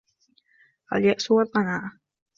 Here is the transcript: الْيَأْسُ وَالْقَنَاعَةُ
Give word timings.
الْيَأْسُ 0.93 1.31
وَالْقَنَاعَةُ 1.31 1.91